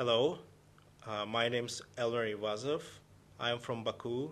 [0.00, 0.38] Hello,
[1.06, 2.80] uh, my name is Elmer Ivazov.
[3.38, 4.30] I am from Baku,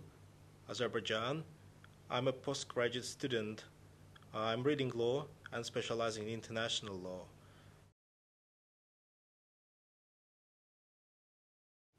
[0.67, 1.45] Azerbaijan.
[2.09, 3.65] I'm a postgraduate student.
[4.33, 7.21] I'm reading law and specializing in international law.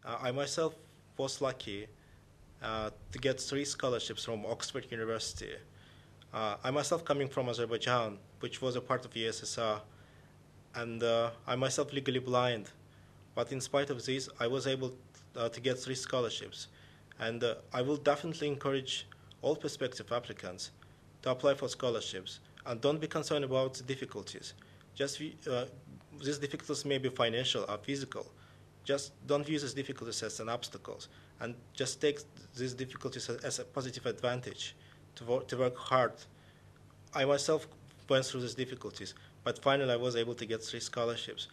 [0.03, 0.73] Uh, I myself
[1.17, 1.85] was lucky
[2.63, 5.53] uh, to get three scholarships from Oxford University.
[6.33, 9.79] Uh, I myself coming from Azerbaijan, which was a part of the USSR,
[10.73, 11.03] and
[11.45, 12.71] I myself legally blind.
[13.39, 14.91] But in spite of this, I was able
[15.33, 16.67] uh, to get three scholarships.
[17.19, 19.07] And uh, I will definitely encourage
[19.41, 20.71] all prospective applicants
[21.21, 22.41] to apply for scholarships.
[22.65, 24.55] And don't be concerned about the difficulties.
[24.93, 25.67] Just uh,
[26.21, 28.29] these difficulties may be financial or physical.
[28.83, 31.07] Just don't view these difficulties as an obstacles,
[31.39, 32.19] and just take
[32.57, 34.75] these difficulties as a positive advantage
[35.15, 36.11] to, work, to work hard.
[37.15, 37.69] I myself
[38.09, 39.13] went through these difficulties,
[39.45, 41.47] but finally I was able to get three scholarships.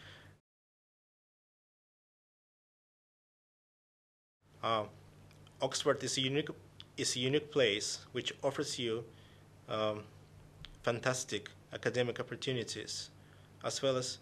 [4.62, 4.85] Uh,
[5.62, 6.51] Oxford is a unique
[6.96, 9.04] is a unique place which offers you
[9.68, 10.02] um,
[10.82, 13.10] fantastic academic opportunities,
[13.65, 14.18] as well as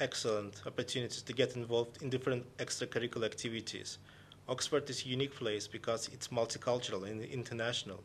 [0.00, 3.98] excellent opportunities to get involved in different extracurricular activities.
[4.48, 8.02] Oxford is a unique place because it's multicultural and international.